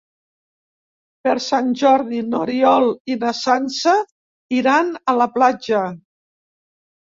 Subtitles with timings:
[1.27, 3.95] Per Sant Jordi n'Oriol i na Sança
[4.63, 5.87] iran a la platja.